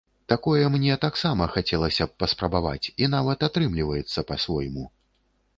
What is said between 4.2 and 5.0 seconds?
па-свойму.